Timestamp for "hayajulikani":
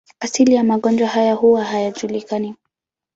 1.63-2.55